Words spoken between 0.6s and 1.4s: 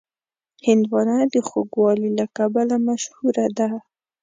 هندوانه د